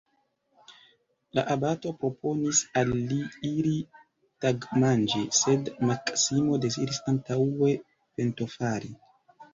La 1.39 1.43
abato 1.55 1.91
proponis 2.03 2.61
al 2.81 2.89
li 3.11 3.19
iri 3.49 3.75
tagmanĝi, 4.47 5.21
sed 5.41 5.71
Maksimo 5.91 6.59
deziris 6.65 7.01
antaŭe 7.13 7.73
pentofari. 7.93 8.95